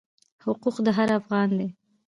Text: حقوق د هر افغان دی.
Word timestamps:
حقوق 0.45 0.77
د 0.85 0.87
هر 0.97 1.09
افغان 1.19 1.49
دی. 1.59 1.67